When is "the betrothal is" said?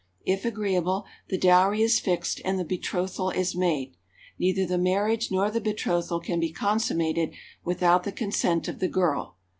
2.57-3.53